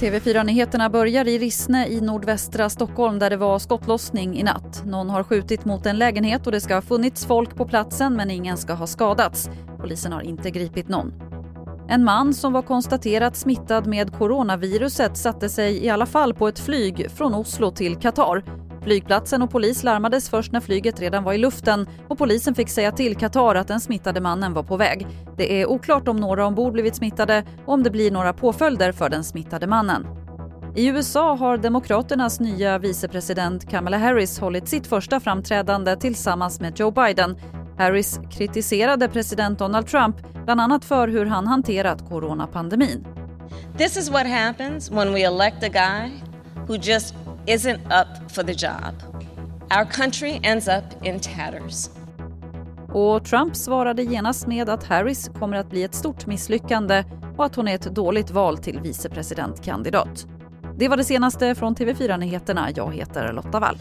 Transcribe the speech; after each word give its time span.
TV4-nyheterna 0.00 0.90
börjar 0.90 1.28
i 1.28 1.38
Rissne 1.38 1.88
i 1.88 2.00
nordvästra 2.00 2.68
Stockholm 2.70 3.18
där 3.18 3.30
det 3.30 3.36
var 3.36 3.58
skottlossning 3.58 4.38
i 4.38 4.42
natt. 4.42 4.82
Någon 4.84 5.10
har 5.10 5.22
skjutit 5.22 5.64
mot 5.64 5.86
en 5.86 5.98
lägenhet 5.98 6.46
och 6.46 6.52
det 6.52 6.60
ska 6.60 6.74
ha 6.74 6.82
funnits 6.82 7.26
folk 7.26 7.56
på 7.56 7.66
platsen 7.66 8.14
men 8.14 8.30
ingen 8.30 8.56
ska 8.56 8.72
ha 8.72 8.86
skadats. 8.86 9.50
Polisen 9.80 10.12
har 10.12 10.22
inte 10.22 10.50
gripit 10.50 10.88
någon. 10.88 11.12
En 11.88 12.04
man 12.04 12.34
som 12.34 12.52
var 12.52 12.62
konstaterat 12.62 13.36
smittad 13.36 13.86
med 13.86 14.12
coronaviruset 14.18 15.16
satte 15.16 15.48
sig 15.48 15.84
i 15.84 15.88
alla 15.88 16.06
fall 16.06 16.34
på 16.34 16.48
ett 16.48 16.58
flyg 16.58 17.10
från 17.10 17.34
Oslo 17.34 17.70
till 17.70 17.96
Qatar. 17.96 18.65
Flygplatsen 18.86 19.42
och 19.42 19.50
polis 19.50 19.82
larmades 19.82 20.30
först 20.30 20.52
när 20.52 20.60
flyget 20.60 21.00
redan 21.00 21.24
var 21.24 21.32
i 21.32 21.38
luften 21.38 21.88
och 22.08 22.18
polisen 22.18 22.54
fick 22.54 22.68
säga 22.68 22.92
till 22.92 23.16
Qatar 23.16 23.54
att 23.54 23.68
den 23.68 23.80
smittade 23.80 24.20
mannen 24.20 24.52
var 24.54 24.62
på 24.62 24.76
väg. 24.76 25.06
Det 25.36 25.62
är 25.62 25.66
oklart 25.66 26.08
om 26.08 26.16
några 26.16 26.46
ombord 26.46 26.72
blivit 26.72 26.96
smittade 26.96 27.44
och 27.66 27.74
om 27.74 27.82
det 27.82 27.90
blir 27.90 28.10
några 28.10 28.32
påföljder 28.32 28.92
för 28.92 29.08
den 29.08 29.24
smittade 29.24 29.66
mannen. 29.66 30.06
I 30.76 30.86
USA 30.86 31.34
har 31.34 31.56
Demokraternas 31.56 32.40
nya 32.40 32.78
vicepresident 32.78 33.70
Kamala 33.70 33.98
Harris 33.98 34.38
hållit 34.38 34.68
sitt 34.68 34.86
första 34.86 35.20
framträdande 35.20 35.96
tillsammans 35.96 36.60
med 36.60 36.80
Joe 36.80 36.90
Biden. 36.90 37.36
Harris 37.78 38.20
kritiserade 38.30 39.08
president 39.08 39.58
Donald 39.58 39.86
Trump 39.86 40.16
bland 40.44 40.60
annat 40.60 40.84
för 40.84 41.08
hur 41.08 41.26
han 41.26 41.46
hanterat 41.46 42.08
coronapandemin. 42.08 43.06
This 43.78 43.96
is 43.96 44.10
what 44.10 44.26
happens 44.26 44.90
when 44.90 45.12
we 45.12 45.20
elect 45.20 45.64
a 45.64 45.68
guy 45.68 46.10
who 46.68 46.76
just 46.76 47.25
isn't 47.46 47.80
up 47.86 48.32
for 48.32 48.42
the 48.42 48.52
job. 48.52 48.94
Our 49.70 49.84
country 49.84 50.40
ends 50.42 50.68
up 50.68 51.06
in 51.06 51.20
tatters. 51.20 51.90
Och 52.92 53.24
Trump 53.24 53.56
svarade 53.56 54.02
genast 54.02 54.46
med 54.46 54.68
att 54.68 54.84
Harris 54.84 55.30
kommer 55.38 55.56
att 55.56 55.70
bli 55.70 55.82
ett 55.82 55.94
stort 55.94 56.26
misslyckande 56.26 57.04
och 57.36 57.44
att 57.44 57.54
hon 57.54 57.68
är 57.68 57.74
ett 57.74 57.94
dåligt 57.94 58.30
val 58.30 58.58
till 58.58 58.80
vicepresidentkandidat. 58.80 60.26
Det 60.78 60.88
var 60.88 60.96
det 60.96 61.04
senaste 61.04 61.54
från 61.54 61.74
TV4 61.74 62.18
Nyheterna. 62.18 62.68
Jag 62.74 62.94
heter 62.94 63.32
Lotta 63.32 63.60
Wall. 63.60 63.78